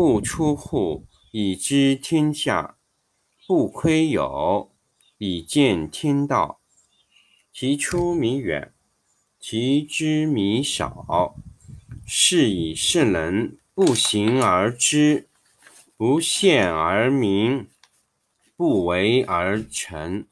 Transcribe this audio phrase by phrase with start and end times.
[0.00, 2.76] 不出户，以知天下；
[3.48, 4.70] 不窥有，
[5.18, 6.60] 以见天道。
[7.52, 8.72] 其出弥远，
[9.40, 11.34] 其知弥少。
[12.06, 15.28] 是以圣人不行而知，
[15.96, 17.66] 不见而明，
[18.56, 20.28] 不为而成。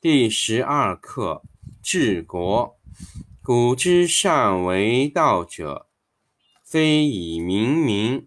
[0.00, 1.42] 第十二课：
[1.82, 2.78] 治国。
[3.42, 5.86] 古之善为道者，
[6.64, 8.26] 非以明民。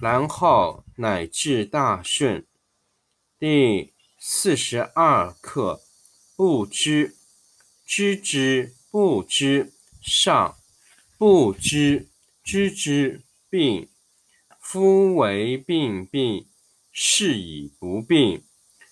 [0.00, 2.46] 然后乃至大顺。
[3.38, 5.80] 第四十二课：
[6.36, 7.16] 不知，
[7.84, 10.56] 知之；不知，上；
[11.16, 12.08] 不知，
[12.44, 13.88] 知之，病。
[14.60, 16.46] 夫为病病，
[16.92, 18.44] 是以不病。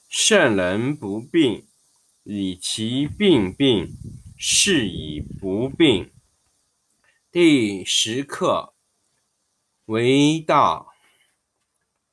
[0.08, 1.66] 圣人不病，
[2.24, 3.92] 以其病病，
[4.38, 6.10] 是以不病。
[7.30, 8.74] 第十课：
[9.84, 10.85] 为道。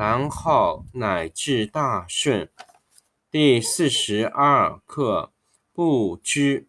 [0.00, 2.48] 然后乃至大顺。
[3.30, 5.30] 第四十二课：
[5.74, 6.66] 不知，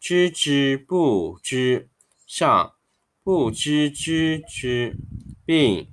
[0.00, 1.88] 知之；不知，
[2.26, 2.74] 上；
[3.22, 4.96] 不知知之，
[5.46, 5.92] 病。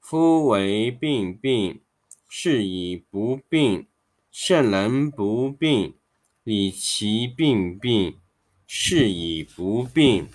[0.00, 1.80] 夫为病病，
[2.28, 3.88] 是以不病。
[4.30, 5.96] 圣人不病，
[6.44, 8.16] 以其病病，
[8.64, 10.28] 是以不病。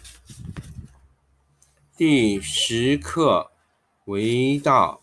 [1.95, 3.51] 第十课：
[4.03, 5.02] 为道。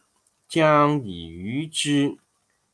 [0.51, 2.17] 将以愚之。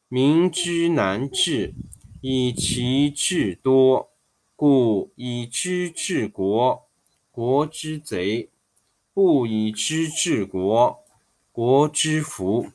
[0.07, 1.75] 民之难治，
[2.21, 4.09] 以其智多。
[4.55, 6.87] 故以知治国，
[7.29, 8.49] 国之贼；
[9.13, 11.03] 不以知治国，
[11.51, 12.71] 国之福。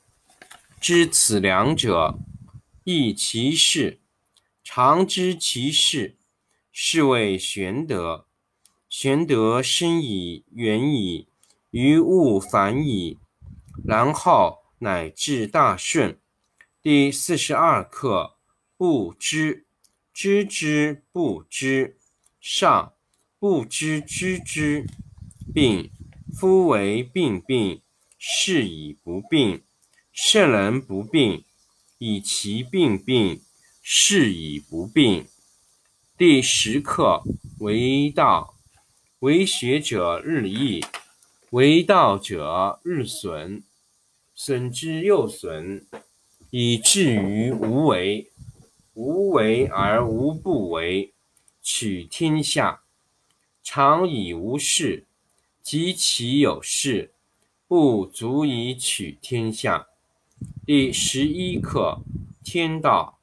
[0.81, 2.17] 知此两者，
[2.85, 3.99] 亦其事。
[4.63, 6.15] 常知其事，
[6.71, 8.27] 是谓玄德。
[8.89, 11.27] 玄德深矣，远矣，
[11.73, 13.19] 于物反矣，
[13.85, 16.19] 然后乃至大顺。
[16.83, 18.35] 第四十二课：
[18.77, 19.65] 不知，
[20.13, 21.99] 知之不知，
[22.41, 22.93] 上
[23.39, 24.85] 不知知之，
[25.55, 25.91] 病。
[26.35, 27.81] 夫为病病，
[28.19, 29.63] 是以不病。
[30.13, 31.45] 圣人不病，
[31.99, 33.41] 以其病病，
[33.83, 35.29] 是以不病。
[36.19, 37.23] 第十课：
[37.61, 38.57] 为道。
[39.21, 40.85] 为学者日益，
[41.51, 43.63] 为道者日损，
[44.45, 45.87] 损之又损，
[46.51, 48.29] 以至于无为。
[48.95, 51.13] 无为而无不为，
[51.63, 52.83] 取天下
[53.63, 55.05] 常以无事，
[55.63, 57.13] 及其有事，
[57.69, 59.87] 不足以取天下。
[60.67, 62.01] 第十一课：
[62.43, 63.21] 天道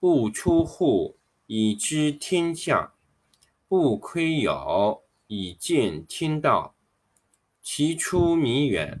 [0.00, 1.14] 不出户，
[1.46, 2.94] 以知天下；
[3.68, 5.02] 不窥牖。
[5.28, 6.74] 以见天道，
[7.62, 9.00] 其出弥远，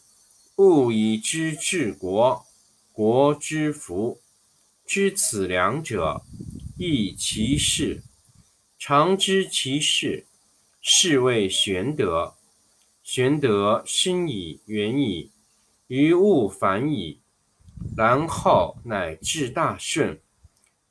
[0.63, 2.45] 不以知治国，
[2.91, 4.21] 国之福。
[4.85, 6.21] 知此两者，
[6.77, 8.03] 亦其事。
[8.77, 10.27] 常知其事，
[10.79, 12.35] 是谓玄德。
[13.01, 15.31] 玄德深矣，远矣，
[15.87, 17.21] 于物反矣，
[17.97, 20.21] 然后乃至大顺。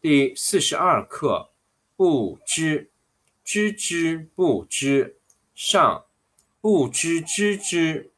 [0.00, 1.52] 第四十二课：
[1.94, 2.90] 不知，
[3.44, 5.20] 知之不知。
[5.54, 6.06] 上
[6.60, 8.10] 不知知之，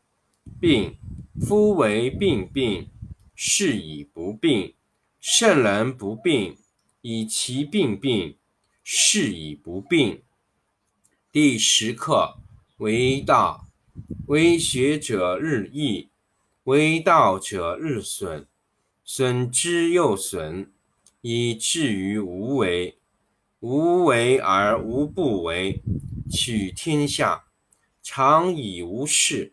[0.59, 0.97] 病。
[1.41, 2.89] 夫为病病，
[3.35, 4.75] 是以不病。
[5.19, 6.59] 圣人不病，
[7.01, 8.37] 以其病病，
[8.85, 10.23] 是以不病。
[11.33, 12.39] 第十课：
[12.77, 13.67] 为道。
[14.27, 16.09] 为学者日益，
[16.65, 18.47] 为道者日损，
[19.05, 20.71] 损之又损，
[21.21, 22.99] 以至于无为。
[23.61, 25.83] 无为而无不为。
[26.31, 27.45] 取天下
[28.03, 29.53] 常以无事，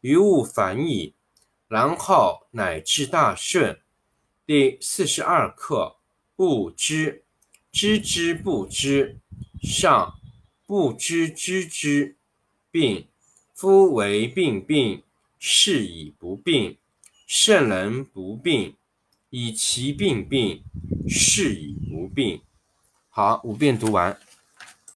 [0.00, 1.14] 于物反矣，
[1.66, 3.80] 然后乃至大顺。
[4.46, 5.96] 第四十二课：
[6.36, 7.24] 不知，
[7.72, 9.18] 知之不知，
[9.62, 10.14] 上
[10.66, 12.16] 不知知之，
[12.70, 13.08] 病。
[13.54, 15.02] 夫为病病，
[15.38, 16.78] 是以不病。
[17.26, 18.76] 圣人不病，
[19.30, 20.62] 以其病病，
[21.08, 22.40] 是以不病。
[23.08, 24.18] 好，五遍读完。